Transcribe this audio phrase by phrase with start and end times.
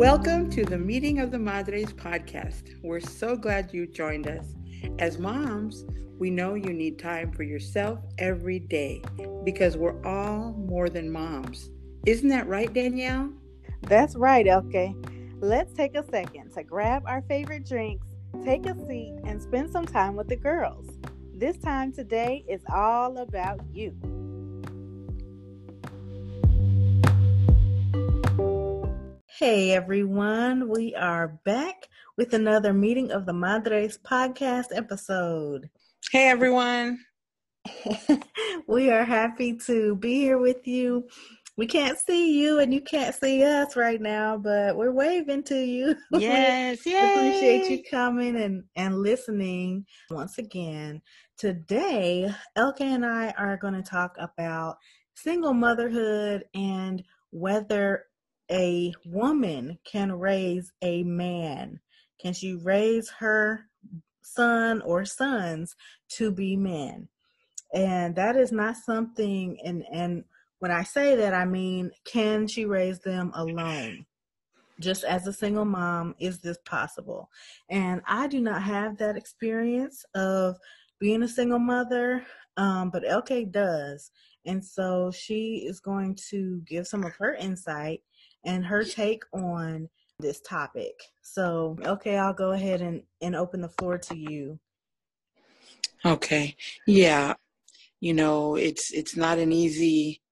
[0.00, 2.74] Welcome to the Meeting of the Madres podcast.
[2.82, 4.54] We're so glad you joined us.
[4.98, 5.84] As moms,
[6.18, 9.02] we know you need time for yourself every day
[9.44, 11.68] because we're all more than moms.
[12.06, 13.30] Isn't that right, Danielle?
[13.82, 14.96] That's right, Elke.
[15.38, 18.06] Let's take a second to grab our favorite drinks,
[18.42, 20.88] take a seat, and spend some time with the girls.
[21.34, 23.94] This time today is all about you.
[29.40, 35.70] Hey everyone, we are back with another meeting of the Madres podcast episode.
[36.12, 36.98] Hey everyone.
[38.68, 41.08] we are happy to be here with you.
[41.56, 45.56] We can't see you and you can't see us right now, but we're waving to
[45.58, 45.96] you.
[46.12, 51.00] Yes, we appreciate you coming and, and listening once again.
[51.38, 54.76] Today, Elke and I are going to talk about
[55.14, 58.04] single motherhood and whether
[58.50, 61.80] a woman can raise a man?
[62.20, 63.66] Can she raise her
[64.22, 65.76] son or sons
[66.10, 67.08] to be men?
[67.72, 70.24] And that is not something and and
[70.58, 74.06] when I say that I mean can she raise them alone?
[74.80, 77.30] Just as a single mom, is this possible?
[77.68, 80.56] And I do not have that experience of
[80.98, 82.24] being a single mother,
[82.56, 84.10] um, but Elke does.
[84.46, 88.02] And so she is going to give some of her insight
[88.44, 89.88] and her take on
[90.18, 90.94] this topic.
[91.22, 94.58] So, okay, I'll go ahead and, and open the floor to you.
[96.04, 96.56] Okay.
[96.86, 97.34] Yeah.
[98.00, 100.22] You know, it's it's not an easy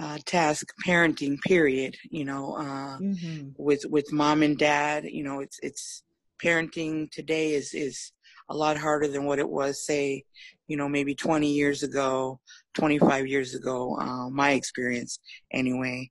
[0.00, 3.48] uh, task parenting period you know uh, mm-hmm.
[3.58, 6.02] with with mom and dad you know it's it's
[6.42, 8.12] parenting today is is
[8.48, 10.24] a lot harder than what it was say
[10.68, 12.40] you know maybe 20 years ago
[12.74, 15.20] 25 years ago uh, my experience
[15.52, 16.10] anyway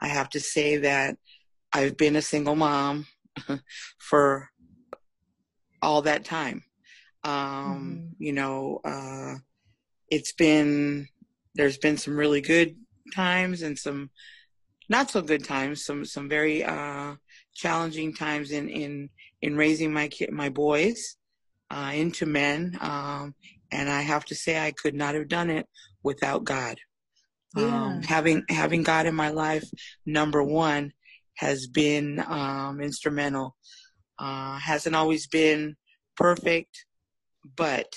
[0.00, 1.16] I have to say that
[1.72, 3.06] I've been a single mom
[3.98, 4.50] for
[5.82, 6.64] all that time.
[7.24, 8.06] Um, mm-hmm.
[8.18, 9.34] You know, uh,
[10.10, 11.08] it's been,
[11.54, 12.76] there's been some really good
[13.14, 14.10] times and some
[14.88, 17.16] not so good times, some, some very, uh,
[17.54, 19.10] challenging times in, in,
[19.42, 21.16] in raising my kid, my boys,
[21.70, 22.78] uh, into men.
[22.80, 23.34] Um,
[23.72, 25.66] and I have to say I could not have done it
[26.02, 26.78] without God.
[27.56, 27.84] Yeah.
[27.84, 29.64] Um, having having God in my life,
[30.04, 30.92] number one,
[31.36, 33.56] has been um, instrumental.
[34.18, 35.76] Uh, hasn't always been
[36.16, 36.86] perfect,
[37.56, 37.92] but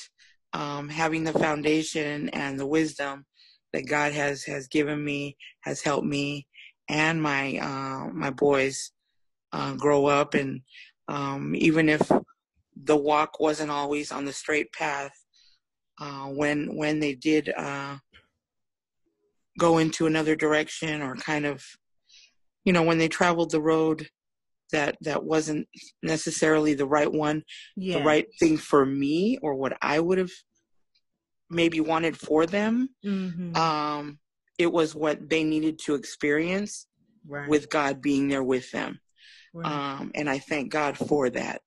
[0.53, 3.25] um, having the foundation and the wisdom
[3.73, 6.47] that God has has given me has helped me
[6.89, 8.91] and my uh, my boys
[9.53, 10.33] uh, grow up.
[10.33, 10.61] And
[11.07, 12.01] um, even if
[12.83, 15.13] the walk wasn't always on the straight path,
[15.99, 17.97] uh, when when they did uh,
[19.59, 21.63] go into another direction or kind of
[22.65, 24.07] you know when they traveled the road
[24.71, 25.67] that that wasn't
[26.01, 27.43] necessarily the right one
[27.75, 27.97] yeah.
[27.97, 30.31] the right thing for me or what i would have
[31.49, 33.55] maybe wanted for them mm-hmm.
[33.55, 34.17] um
[34.57, 36.87] it was what they needed to experience
[37.27, 37.49] right.
[37.49, 38.99] with god being there with them
[39.53, 39.99] right.
[39.99, 41.61] um and i thank god for that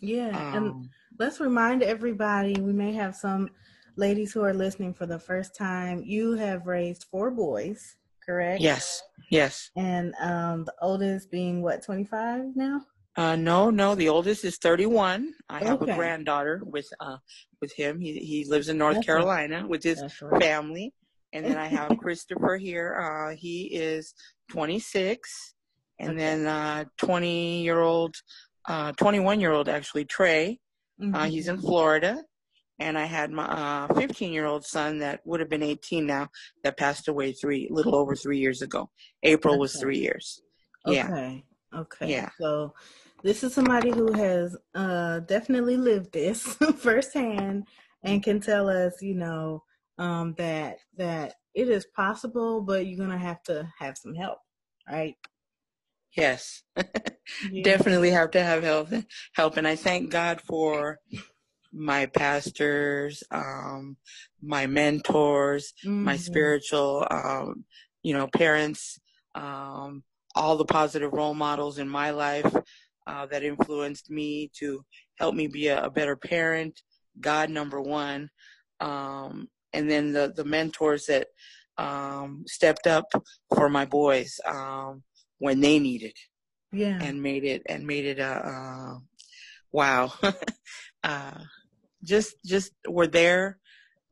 [0.00, 3.48] yeah um, and let's remind everybody we may have some
[3.96, 8.60] ladies who are listening for the first time, you have raised four boys, correct?
[8.60, 9.70] Yes, yes.
[9.76, 12.82] And um, the oldest being what, 25 now?
[13.16, 13.94] Uh, no, no.
[13.94, 15.34] The oldest is 31.
[15.48, 17.16] I have a granddaughter with uh
[17.60, 18.00] with him.
[18.00, 20.42] He he lives in North That's Carolina with his right.
[20.42, 20.94] family,
[21.32, 22.94] and then I have Christopher here.
[22.94, 24.14] Uh, he is
[24.50, 25.54] 26,
[25.98, 26.18] and okay.
[26.18, 28.14] then uh 20 year old,
[28.66, 30.60] uh 21 year old actually Trey.
[31.02, 31.14] Mm-hmm.
[31.14, 32.22] Uh, he's in Florida,
[32.80, 36.28] and I had my 15 uh, year old son that would have been 18 now
[36.64, 38.90] that passed away three little over three years ago.
[39.22, 39.60] April okay.
[39.60, 40.42] was three years.
[40.86, 41.08] Yeah.
[41.08, 41.44] Okay.
[41.76, 42.10] Okay.
[42.10, 42.30] Yeah.
[42.40, 42.74] So
[43.22, 46.42] this is somebody who has uh, definitely lived this
[46.78, 47.68] firsthand
[48.02, 49.62] and can tell us, you know,
[49.98, 54.38] um, that that it is possible, but you're gonna have to have some help,
[54.90, 55.14] right?
[56.16, 56.62] Yes,
[57.50, 57.62] yeah.
[57.62, 58.88] definitely have to have help.
[59.34, 60.98] Help, and I thank God for
[61.72, 63.96] my pastors, um,
[64.42, 66.04] my mentors, mm-hmm.
[66.04, 67.64] my spiritual, um,
[68.02, 69.00] you know, parents,
[69.34, 70.02] um,
[70.34, 72.52] all the positive role models in my life
[73.06, 74.84] uh, that influenced me to
[75.16, 76.80] help me be a, a better parent.
[77.20, 78.30] God, number one,
[78.80, 81.26] um, and then the the mentors that
[81.76, 83.06] um, stepped up
[83.54, 85.02] for my boys um,
[85.38, 86.16] when they needed,
[86.72, 88.98] yeah, and made it and made it a.
[89.72, 90.12] Wow
[91.04, 91.38] uh,
[92.04, 93.58] just just were there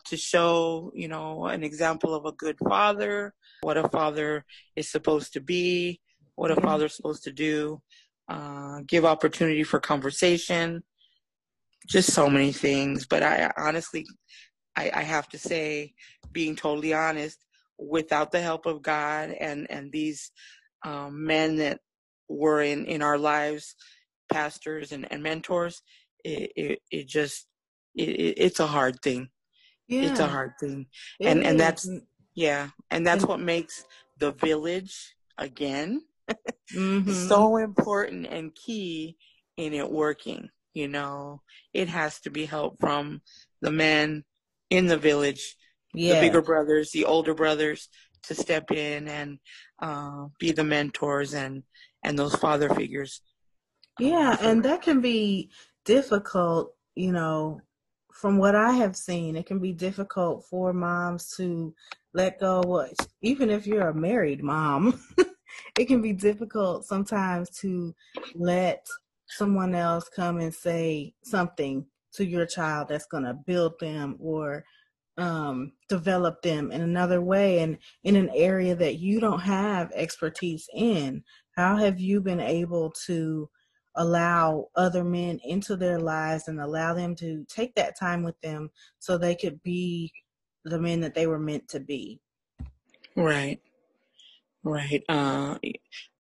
[0.07, 4.45] to show you know an example of a good father what a father
[4.77, 6.01] is supposed to be
[6.39, 6.67] what a mm-hmm.
[6.67, 7.83] father's supposed to do,
[8.29, 10.85] uh, give opportunity for conversation,
[11.89, 13.07] just so many things.
[13.07, 14.07] But I honestly,
[14.77, 15.95] I, I have to say,
[16.31, 17.45] being totally honest,
[17.77, 20.31] without the help of God and and these
[20.85, 21.81] um, men that
[22.29, 23.75] were in in our lives,
[24.33, 25.83] pastors and, and mentors,
[26.23, 27.48] it, it, it just
[27.99, 29.29] it, it's a hard thing.
[29.87, 30.11] Yeah.
[30.11, 30.87] It's a hard thing,
[31.19, 31.47] it and is.
[31.47, 31.89] and that's
[32.35, 33.85] yeah, and that's what makes
[34.19, 36.03] the village again
[36.75, 37.11] mm-hmm.
[37.11, 39.17] so important and key
[39.57, 40.51] in it working.
[40.75, 41.43] You know,
[41.73, 43.23] it has to be help from
[43.63, 44.25] the men
[44.71, 45.57] in the village,
[45.95, 46.15] yeah.
[46.15, 47.89] the bigger brothers, the older brothers,
[48.25, 49.39] to step in and
[49.81, 51.63] uh, be the mentors and
[52.05, 53.21] and those father figures.
[53.99, 55.51] Yeah, and that can be
[55.85, 57.61] difficult, you know,
[58.19, 61.73] from what I have seen, it can be difficult for moms to
[62.15, 62.61] let go.
[62.67, 62.93] What,
[63.23, 65.01] even if you're a married mom,
[65.79, 67.95] it can be difficult sometimes to
[68.35, 68.85] let
[69.29, 74.65] someone else come and say something to your child that's going to build them or
[75.17, 80.69] um, develop them in another way and in an area that you don't have expertise
[80.75, 81.23] in.
[81.55, 83.49] How have you been able to
[83.99, 88.71] allow other men into their lives and allow them to take that time with them
[88.99, 90.11] so they could be
[90.65, 92.21] the men that they were meant to be?
[93.17, 93.61] Right.
[94.63, 95.03] Right.
[95.09, 95.59] Uh,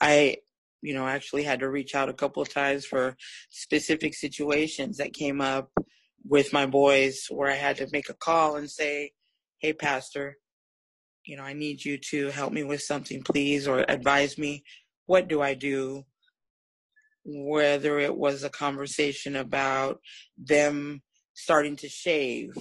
[0.00, 0.36] I,
[0.82, 3.16] you know, actually had to reach out a couple of times for
[3.50, 5.70] specific situations that came up
[6.26, 9.12] with my boys where I had to make a call and say,
[9.58, 10.36] Hey, pastor,
[11.24, 14.64] you know, I need you to help me with something, please, or advise me.
[15.06, 16.04] What do I do?
[17.30, 20.00] Whether it was a conversation about
[20.38, 21.02] them
[21.34, 22.52] starting to shave,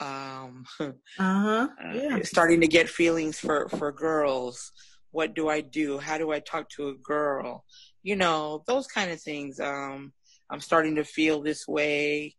[0.00, 1.68] um, uh-huh.
[1.94, 2.18] yeah.
[2.24, 4.72] starting to get feelings for, for girls.
[5.12, 5.98] What do I do?
[5.98, 7.64] How do I talk to a girl?
[8.02, 9.60] You know, those kind of things.
[9.60, 10.12] Um,
[10.50, 12.34] I'm starting to feel this way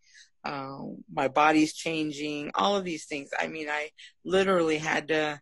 [0.48, 3.30] um, my body's changing, all of these things.
[3.38, 3.90] I mean, I
[4.24, 5.42] literally had to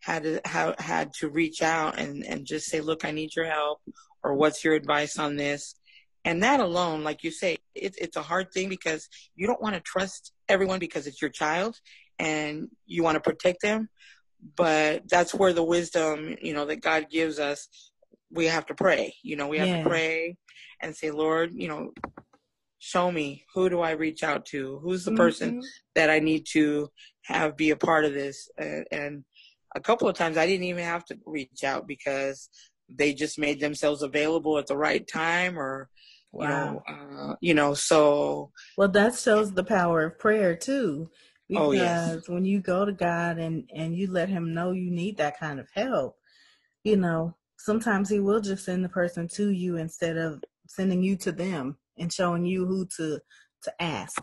[0.00, 3.44] had to ha- had to reach out and and just say, look, I need your
[3.44, 3.80] help,
[4.22, 5.74] or what's your advice on this?
[6.24, 9.74] And that alone, like you say, it's it's a hard thing because you don't want
[9.76, 11.78] to trust everyone because it's your child
[12.18, 13.88] and you want to protect them.
[14.56, 17.68] But that's where the wisdom, you know, that God gives us,
[18.30, 19.14] we have to pray.
[19.22, 19.82] You know, we have yeah.
[19.82, 20.36] to pray
[20.80, 21.92] and say, Lord, you know,
[22.78, 24.78] show me who do I reach out to?
[24.82, 25.66] Who's the person mm-hmm.
[25.94, 26.88] that I need to
[27.22, 28.48] have be a part of this?
[28.58, 29.24] And, and,
[29.74, 32.48] a couple of times I didn't even have to reach out because
[32.88, 35.88] they just made themselves available at the right time or
[36.32, 36.42] wow.
[36.42, 41.08] you know uh, you know so well that shows the power of prayer too
[41.48, 42.28] because oh, yes.
[42.28, 45.60] when you go to God and and you let him know you need that kind
[45.60, 46.16] of help
[46.84, 51.16] you know sometimes he will just send the person to you instead of sending you
[51.16, 53.20] to them and showing you who to
[53.62, 54.22] to ask.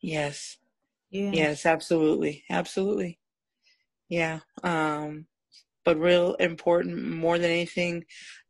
[0.00, 0.56] Yes.
[1.10, 1.30] Yeah.
[1.32, 2.44] Yes, absolutely.
[2.50, 3.18] Absolutely.
[4.08, 4.40] Yeah.
[4.62, 5.26] Um
[5.88, 8.04] but real important more than anything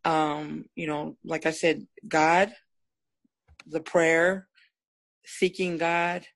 [0.04, 2.52] um you know like I said God
[3.64, 4.48] the prayer
[5.24, 6.26] seeking God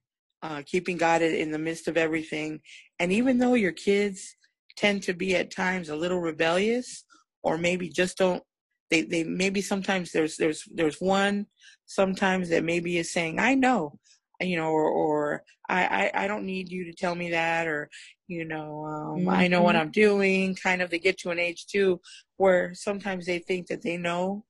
[0.43, 2.61] uh keeping God in the midst of everything.
[3.01, 4.37] And even though your kids
[4.77, 7.05] tend to be at times a little rebellious
[7.43, 8.45] or maybe just don't
[8.89, 11.47] they they maybe sometimes there's there's there's one
[11.87, 13.99] sometimes that maybe is saying I know
[14.41, 15.83] you know or or I
[16.15, 17.91] I, I don't need you to tell me that or
[18.33, 19.29] you know um, mm-hmm.
[19.29, 19.83] I know what mm-hmm.
[19.83, 22.01] I'm doing kind of they get to an age too
[22.37, 24.45] where sometimes they think that they know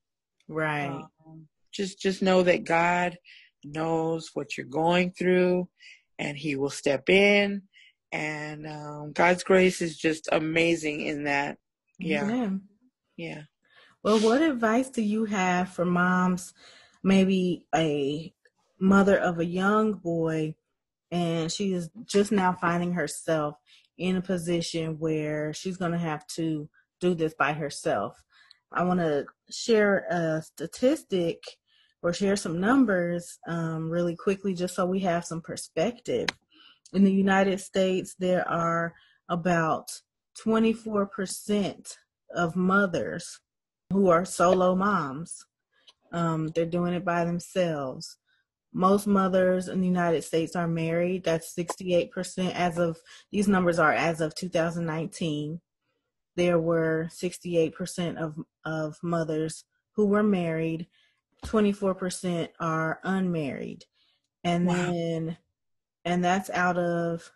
[0.49, 3.19] right um, just just know that God
[3.65, 5.69] knows what you're going through
[6.19, 7.63] and he will step in
[8.13, 11.59] and um, God's grace is just amazing in that
[11.99, 12.51] yeah yeah,
[13.17, 13.43] yeah.
[14.03, 16.55] Well, what advice do you have for moms,
[17.05, 18.35] maybe a
[18.81, 20.57] mother of a young boy,
[21.13, 23.55] and she is just now finding herself
[23.99, 26.69] in a position where she's going to have to
[27.01, 28.21] do this by herself?
[28.73, 31.43] I want to share a statistic
[32.03, 36.29] or share some numbers um, really quickly just so we have some perspective.
[36.95, 38.95] In the United States, there are
[39.29, 39.91] about
[40.45, 41.97] 24%
[42.35, 43.41] of mothers
[43.93, 45.45] who are solo moms.
[46.13, 48.17] Um, they're doing it by themselves.
[48.73, 51.25] Most mothers in the United States are married.
[51.25, 52.99] That's 68% as of,
[53.31, 55.61] these numbers are as of 2019.
[56.37, 59.65] There were 68% of, of mothers
[59.97, 60.87] who were married.
[61.45, 63.85] 24% are unmarried.
[64.45, 64.75] And wow.
[64.75, 65.37] then,
[66.05, 67.31] and that's out of,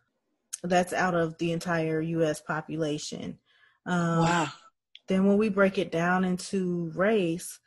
[0.62, 2.40] that's out of the entire U.S.
[2.40, 3.38] population.
[3.84, 4.48] Um, wow
[5.08, 7.58] then when we break it down into race,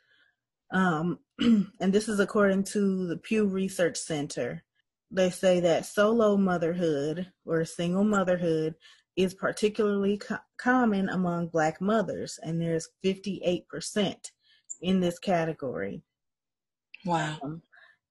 [0.72, 4.62] um, and this is according to the Pew Research Center,
[5.10, 8.74] they say that solo motherhood or single motherhood
[9.16, 14.14] is particularly co- common among Black mothers, and there's 58%
[14.82, 16.02] in this category.
[17.04, 17.38] Wow.
[17.42, 17.62] Um,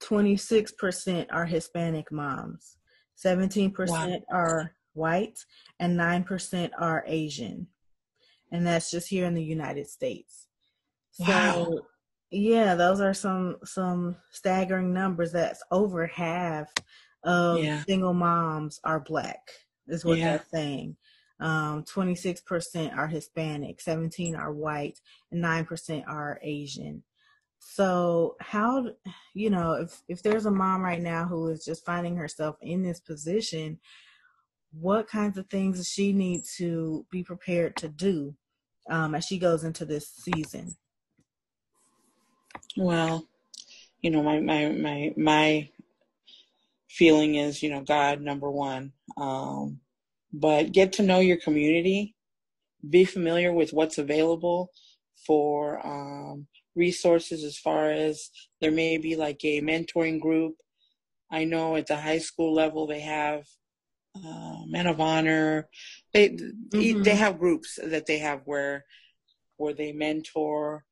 [0.03, 2.77] 26% are Hispanic moms,
[3.23, 4.19] 17% wow.
[4.31, 5.39] are white,
[5.79, 7.67] and 9% are Asian.
[8.51, 10.47] And that's just here in the United States.
[11.19, 11.65] Wow.
[11.65, 11.85] So
[12.31, 15.31] yeah, those are some some staggering numbers.
[15.31, 16.71] That's over half
[17.23, 17.83] of yeah.
[17.83, 19.49] single moms are black,
[19.87, 20.37] is what yeah.
[20.37, 20.95] they're saying.
[21.41, 24.99] Um, 26% are Hispanic, 17 are white,
[25.31, 27.01] and 9% are Asian.
[27.59, 28.87] So how
[29.33, 32.83] you know if if there's a mom right now who is just finding herself in
[32.83, 33.79] this position,
[34.71, 38.35] what kinds of things does she need to be prepared to do
[38.89, 40.75] um, as she goes into this season?
[42.77, 43.27] Well,
[44.01, 45.69] you know, my my my my
[46.89, 48.93] feeling is, you know, God number one.
[49.17, 49.79] Um,
[50.31, 52.15] but get to know your community,
[52.87, 54.71] be familiar with what's available
[55.25, 58.29] for um, resources as far as
[58.61, 60.55] there may be like a mentoring group.
[61.31, 63.45] I know at the high school level they have
[64.15, 65.69] uh, men of honor.
[66.13, 67.03] They mm-hmm.
[67.03, 68.85] they have groups that they have where
[69.57, 70.85] where they mentor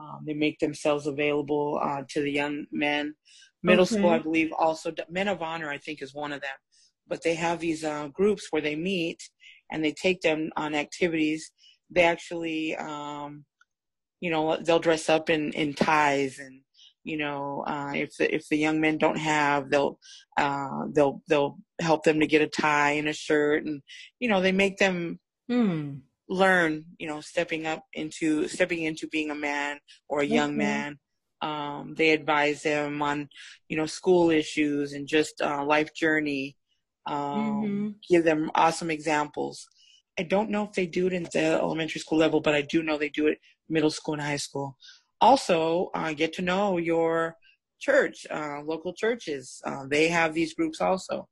[0.00, 3.14] um, they make themselves available uh, to the young men.
[3.62, 3.96] Middle okay.
[3.96, 6.56] school, I believe, also Men of Honor, I think, is one of them.
[7.06, 9.18] But they have these uh, groups where they meet
[9.70, 11.50] and they take them on activities.
[11.90, 13.44] They actually, um,
[14.20, 16.62] you know, they'll dress up in, in ties and
[17.02, 19.98] you know uh, if the if the young men don't have they'll
[20.38, 23.80] uh, they'll they'll help them to get a tie and a shirt and
[24.18, 25.94] you know they make them hmm
[26.30, 30.58] learn, you know, stepping up into stepping into being a man or a young mm-hmm.
[30.58, 30.98] man.
[31.42, 33.28] Um, they advise them on,
[33.68, 36.56] you know, school issues and just uh, life journey.
[37.06, 37.88] Um, mm-hmm.
[38.08, 39.66] Give them awesome examples.
[40.18, 42.82] I don't know if they do it in the elementary school level, but I do
[42.82, 44.76] know they do it middle school and high school.
[45.20, 47.36] Also, uh, get to know your
[47.80, 49.60] church, uh, local churches.
[49.64, 51.26] Uh, they have these groups also.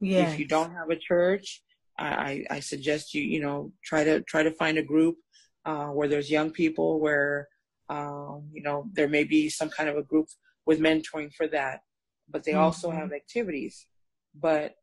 [0.00, 0.32] Yes.
[0.32, 1.62] If you don't have a church,
[1.98, 5.16] I, I suggest you, you know, try to try to find a group
[5.64, 7.48] uh, where there's young people, where
[7.88, 10.28] um, you know there may be some kind of a group
[10.66, 11.80] with mentoring for that.
[12.28, 12.60] But they mm-hmm.
[12.60, 13.86] also have activities.
[14.34, 14.74] But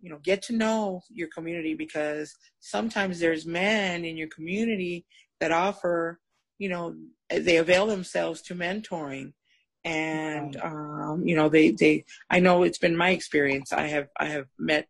[0.00, 5.06] you know, get to know your community because sometimes there's men in your community
[5.40, 6.20] that offer,
[6.58, 6.94] you know,
[7.30, 9.32] they avail themselves to mentoring
[9.84, 14.26] and um, you know they they i know it's been my experience i have i
[14.26, 14.86] have met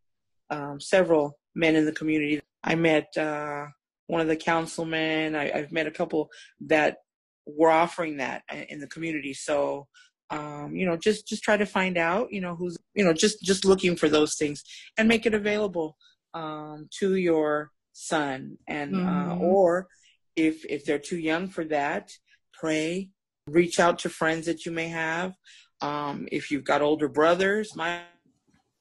[0.50, 2.40] um, several men in the community.
[2.62, 3.66] I met uh,
[4.06, 5.34] one of the councilmen.
[5.34, 6.30] I, have met a couple
[6.66, 6.98] that
[7.46, 9.34] were offering that in the community.
[9.34, 9.88] So,
[10.30, 13.42] um, you know, just just try to find out, you know, who's, you know, just
[13.42, 14.62] just looking for those things
[14.96, 15.96] and make it available
[16.32, 19.32] um, to your son, and uh, mm-hmm.
[19.32, 19.88] uh, or
[20.36, 22.12] if if they're too young for that,
[22.52, 23.10] pray.
[23.46, 25.32] Reach out to friends that you may have.
[25.80, 28.02] Um, if you've got older brothers, my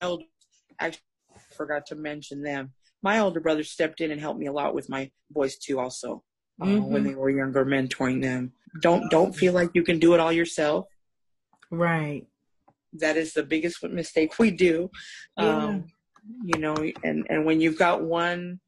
[0.02, 0.26] elder
[0.78, 1.04] actually
[1.58, 2.74] forgot to mention them.
[3.02, 6.24] My older brother stepped in and helped me a lot with my boys too, also
[6.62, 6.92] uh, mm-hmm.
[6.92, 8.54] when they were younger, mentoring them.
[8.82, 10.88] Don't don't feel like you can do it all yourself.
[11.72, 12.26] Right.
[12.94, 14.90] That is the biggest mistake we do.
[15.38, 15.58] Yeah.
[15.58, 15.86] Um,
[16.44, 18.60] you know, and and when you've got one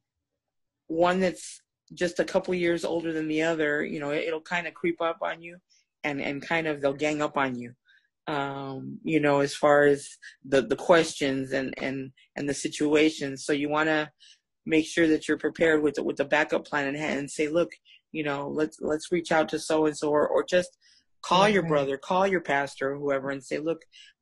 [0.87, 1.61] one that's
[1.93, 5.01] just a couple years older than the other, you know, it, will kind of creep
[5.01, 5.57] up on you,
[6.03, 7.73] and and kind of they'll gang up on you
[8.27, 10.07] um, you know, as far as
[10.45, 13.45] the, the questions and, and, and the situations.
[13.45, 14.09] So you want to
[14.65, 17.47] make sure that you're prepared with the, with the backup plan in hand and say,
[17.47, 17.71] look,
[18.11, 20.77] you know, let's, let's reach out to so and so or, or just
[21.21, 23.81] call your brother, call your pastor or whoever and say, look,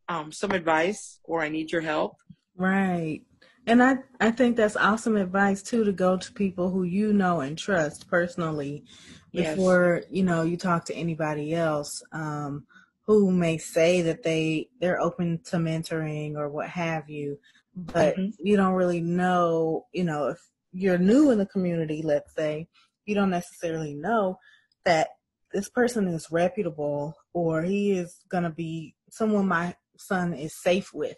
[0.09, 2.15] um, some advice or I need your help.
[2.55, 3.21] Right.
[3.65, 7.41] And I, I think that's awesome advice too to go to people who you know
[7.41, 8.85] and trust personally
[9.33, 10.09] before, yes.
[10.09, 12.01] you know, you talk to anybody else.
[12.13, 12.65] Um,
[13.07, 17.39] who may say that they they're open to mentoring or what have you
[17.75, 18.29] but mm-hmm.
[18.39, 20.37] you don't really know you know if
[20.73, 22.67] you're new in the community let's say
[23.05, 24.37] you don't necessarily know
[24.85, 25.07] that
[25.53, 30.93] this person is reputable or he is going to be someone my son is safe
[30.93, 31.17] with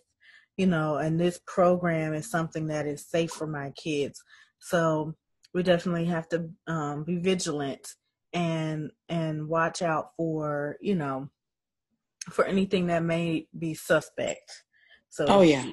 [0.58, 4.22] you know and this program is something that is safe for my kids
[4.60, 5.14] so
[5.54, 7.96] we definitely have to um, be vigilant
[8.34, 11.28] and and watch out for you know
[12.32, 14.64] for anything that may be suspect.
[15.10, 15.66] So Oh yeah.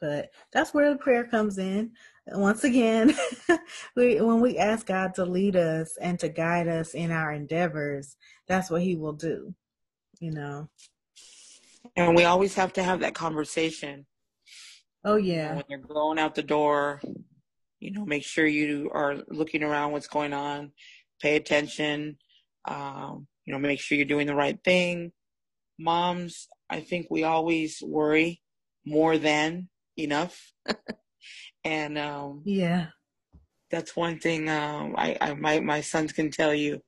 [0.00, 1.90] But that's where the prayer comes in.
[2.28, 3.12] once again,
[3.96, 8.16] we, when we ask God to lead us and to guide us in our endeavors,
[8.46, 9.54] that's what He will do,
[10.20, 10.68] you know.
[11.96, 14.06] And we always have to have that conversation.
[15.04, 15.54] Oh, yeah.
[15.54, 17.00] When you're going out the door,
[17.80, 20.72] you know, make sure you are looking around what's going on,
[21.20, 22.18] pay attention,
[22.66, 25.12] um, you know, make sure you're doing the right thing.
[25.78, 28.40] Moms, I think we always worry
[28.84, 30.52] more than enough.
[31.64, 32.86] and um, yeah,
[33.70, 36.80] that's one thing um, I, I my my sons can tell you.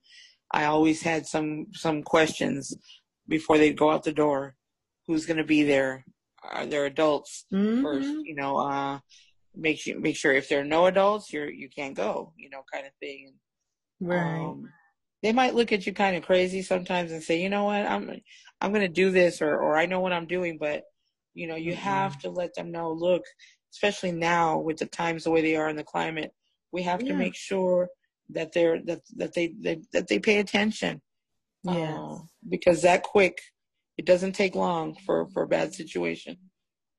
[0.51, 2.75] I always had some some questions
[3.29, 4.57] before they'd go out the door.
[5.07, 6.05] Who's going to be there?
[6.43, 7.83] Are there adults mm-hmm.
[7.83, 8.09] first?
[8.25, 8.99] You know, uh,
[9.55, 12.33] make sure make sure if there are no adults, you're you can't go.
[12.37, 13.35] You know, kind of thing.
[14.01, 14.41] Right.
[14.41, 14.71] Um,
[15.23, 18.21] they might look at you kind of crazy sometimes and say, you know what, I'm
[18.61, 20.85] I'm going to do this, or or I know what I'm doing, but
[21.35, 21.83] you know, you mm-hmm.
[21.83, 22.93] have to let them know.
[22.93, 23.23] Look,
[23.73, 26.33] especially now with the times the way they are in the climate,
[26.73, 27.13] we have yeah.
[27.13, 27.89] to make sure
[28.31, 31.01] that they're that that they, they that they pay attention.
[31.63, 31.99] Yeah.
[31.99, 33.39] Uh, because that quick,
[33.99, 36.37] it doesn't take long for for a bad situation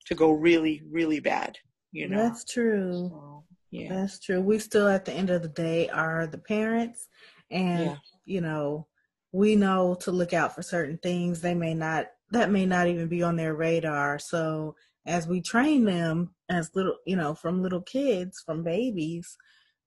[0.05, 1.57] to go really really bad.
[1.91, 2.17] You know.
[2.17, 3.09] That's true.
[3.09, 3.89] So, yeah.
[3.89, 4.41] That's true.
[4.41, 7.07] We still at the end of the day are the parents
[7.51, 7.95] and yeah.
[8.25, 8.87] you know,
[9.31, 11.41] we know to look out for certain things.
[11.41, 14.17] They may not that may not even be on their radar.
[14.17, 19.37] So as we train them as little, you know, from little kids, from babies,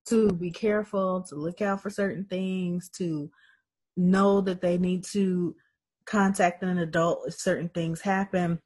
[0.06, 3.30] to be careful, to look out for certain things, to
[3.96, 5.54] know that they need to
[6.04, 8.58] contact an adult if certain things happen.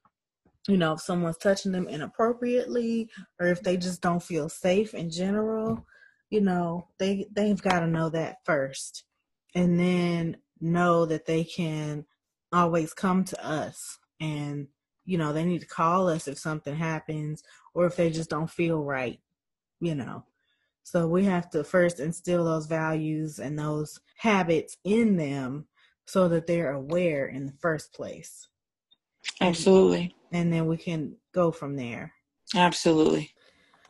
[0.66, 3.08] You know, if someone's touching them inappropriately
[3.40, 5.86] or if they just don't feel safe in general,
[6.30, 9.04] you know, they they've got to know that first.
[9.54, 12.04] And then know that they can
[12.52, 14.68] always come to us and
[15.08, 17.42] you know, they need to call us if something happens
[17.72, 19.18] or if they just don't feel right,
[19.80, 20.22] you know.
[20.82, 25.66] So we have to first instill those values and those habits in them
[26.06, 28.48] so that they're aware in the first place.
[29.40, 30.14] Absolutely.
[30.30, 32.12] And, and then we can go from there.
[32.54, 33.30] Absolutely.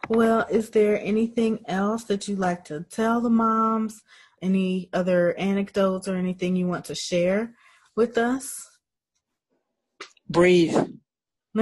[0.09, 4.03] Well, is there anything else that you'd like to tell the moms?
[4.41, 7.55] Any other anecdotes or anything you want to share
[7.97, 8.53] with us?
[10.31, 10.77] Breathe.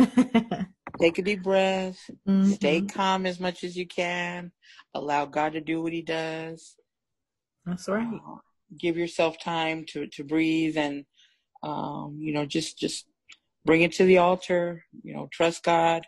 [1.00, 1.98] Take a deep breath.
[2.28, 2.52] Mm-hmm.
[2.52, 4.52] Stay calm as much as you can.
[4.94, 6.76] Allow God to do what He does.
[7.64, 8.06] That's right.
[8.06, 8.36] Uh,
[8.78, 11.04] give yourself time to to breathe and
[11.62, 13.06] um, you know just just
[13.64, 14.84] bring it to the altar.
[15.02, 16.06] You know, trust God.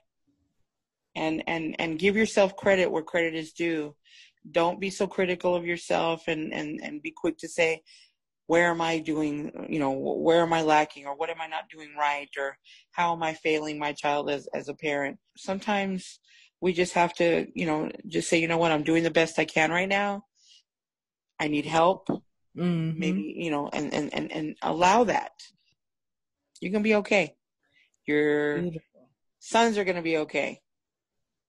[1.14, 3.96] And and and give yourself credit where credit is due.
[4.50, 7.82] Don't be so critical of yourself and and and be quick to say,
[8.48, 11.68] where am I doing, you know, where am I lacking or what am I not
[11.70, 12.56] doing right or
[12.92, 15.18] how am I failing my child as, as a parent?
[15.36, 16.18] Sometimes
[16.62, 19.38] we just have to, you know, just say, you know what, I'm doing the best
[19.38, 20.24] I can right now.
[21.38, 22.08] I need help.
[22.56, 22.98] Mm-hmm.
[22.98, 25.32] Maybe, you know, and, and, and, and allow that.
[26.62, 27.36] You can be okay.
[28.06, 29.08] Your Beautiful.
[29.40, 30.62] sons are going to be okay.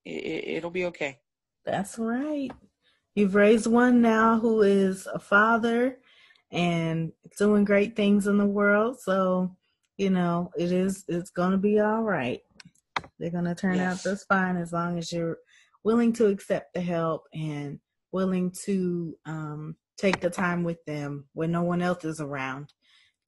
[0.06, 1.20] It, it'll be okay.
[1.66, 2.52] That's right.
[3.16, 5.98] You've raised one now who is a father
[6.52, 9.00] and doing great things in the world.
[9.00, 9.56] So,
[9.98, 12.40] you know, it is it's gonna be all right.
[13.20, 14.06] They're gonna turn yes.
[14.06, 15.38] out just fine as long as you're
[15.84, 17.80] willing to accept the help and
[18.12, 22.74] willing to um, take the time with them when no one else is around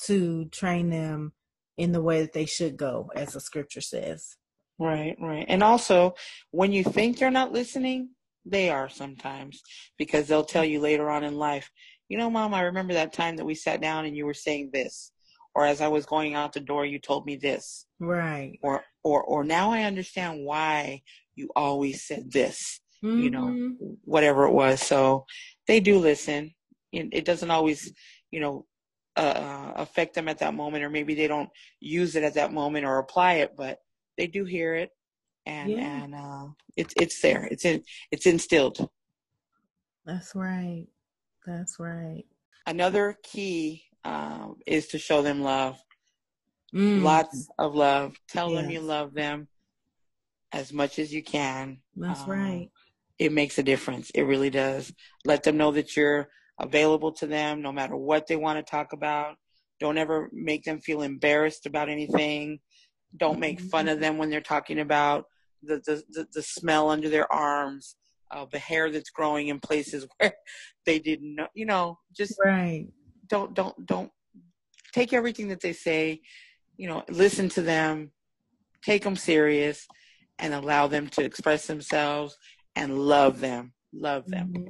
[0.04, 1.34] to train them
[1.78, 4.38] in the way that they should go, as the scripture says.
[4.82, 5.46] Right, right.
[5.48, 6.16] And also,
[6.50, 8.10] when you think they're not listening,
[8.46, 9.62] they are sometimes
[10.00, 11.70] because they'll tell you later on in life,
[12.10, 14.72] you know, mom, I remember that time that we sat down and you were saying
[14.74, 15.12] this.
[15.54, 17.86] Or as I was going out the door, you told me this.
[18.00, 18.58] Right.
[18.64, 21.04] Or, or, or now I understand why
[21.36, 23.20] you always said this, mm-hmm.
[23.20, 23.86] you know, mm-hmm.
[24.04, 24.82] whatever it was.
[24.82, 25.26] So
[25.68, 26.56] they do listen.
[26.92, 27.94] It doesn't always,
[28.32, 28.66] you know,
[29.16, 32.52] uh, uh, affect them at that moment, or maybe they don't use it at that
[32.52, 33.78] moment or apply it, but
[34.22, 34.92] they do hear it,
[35.48, 36.04] and yeah.
[36.04, 36.46] and uh,
[36.78, 37.48] it's it's there.
[37.50, 37.82] It's in
[38.12, 38.88] it's instilled.
[40.06, 40.86] That's right.
[41.48, 42.24] That's right.
[42.68, 45.82] Another key um, is to show them love.
[46.72, 47.02] Mm.
[47.02, 48.16] Lots of love.
[48.30, 48.62] Tell yes.
[48.62, 49.48] them you love them
[50.52, 51.80] as much as you can.
[51.96, 52.70] That's um, right.
[53.18, 54.12] It makes a difference.
[54.12, 54.94] It really does.
[55.26, 56.30] Let them know that you're
[56.60, 59.38] available to them no matter what they want to talk about.
[59.80, 62.60] Don't ever make them feel embarrassed about anything.
[63.18, 64.02] Don't make fun of mm-hmm.
[64.02, 65.26] them when they're talking about
[65.64, 67.96] the, the, the, the smell under their arms
[68.32, 70.34] uh, the hair that's growing in places where
[70.86, 72.88] they didn't know, you know, just right.
[73.28, 74.12] Don't, don't, don't
[74.94, 76.22] take everything that they say,
[76.78, 78.12] you know, listen to them,
[78.84, 79.88] take them serious
[80.40, 82.38] and allow them to express themselves
[82.76, 83.74] and love them.
[83.94, 84.54] Love them.
[84.54, 84.68] Mm-hmm.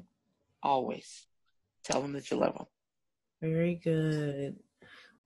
[0.62, 1.26] Always.
[1.84, 2.68] Tell them that you love them.
[3.42, 4.58] Very good.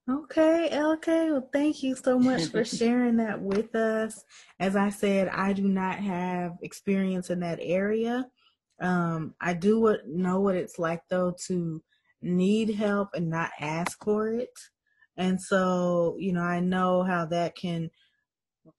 [0.07, 1.07] Okay, Elke.
[1.07, 4.23] Well, thank you so much for sharing that with us.
[4.59, 8.27] As I said, I do not have experience in that area.
[8.79, 11.81] Um, I do what, know what it's like though to
[12.21, 14.53] need help and not ask for it.
[15.17, 17.89] And so, you know, I know how that can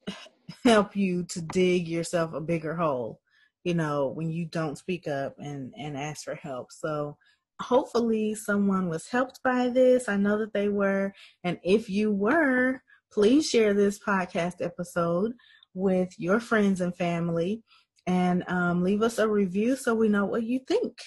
[0.64, 3.20] help you to dig yourself a bigger hole,
[3.64, 6.70] you know, when you don't speak up and, and ask for help.
[6.70, 7.16] So
[7.60, 10.08] hopefully someone was helped by this.
[10.08, 11.12] I know that they were.
[11.44, 15.32] And if you were, please share this podcast episode
[15.74, 17.62] with your friends and family
[18.06, 20.98] and um, leave us a review so we know what you think.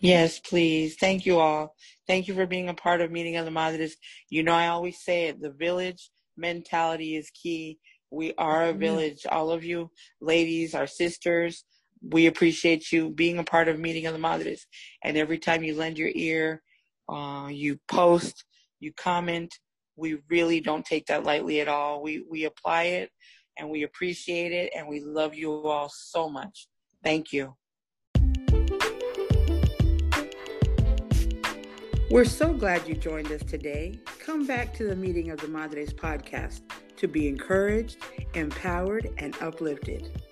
[0.00, 0.96] Yes, please.
[0.96, 1.74] Thank you all.
[2.06, 3.96] Thank you for being a part of Meeting of the Madres.
[4.30, 7.78] You know, I always say it the village mentality is key.
[8.10, 8.78] We are a mm-hmm.
[8.78, 9.26] village.
[9.28, 11.64] All of you ladies, our sisters,
[12.02, 14.66] we appreciate you being a part of Meeting of the Madres.
[15.02, 16.62] And every time you lend your ear,
[17.08, 18.44] uh, you post,
[18.80, 19.54] you comment,
[19.96, 22.02] we really don't take that lightly at all.
[22.02, 23.10] We, we apply it
[23.58, 26.68] and we appreciate it and we love you all so much.
[27.02, 27.54] Thank you.
[32.10, 34.00] We're so glad you joined us today.
[34.18, 36.62] Come back to the Meeting of the Madres podcast
[36.96, 37.98] to be encouraged,
[38.34, 40.22] empowered, and uplifted.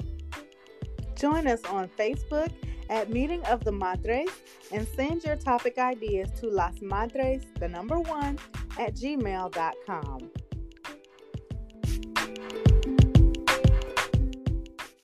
[1.16, 2.52] Join us on Facebook
[2.90, 4.28] at Meeting of the Madres
[4.70, 8.38] and send your topic ideas to Las Madres, the number one,
[8.78, 10.30] at gmail.com.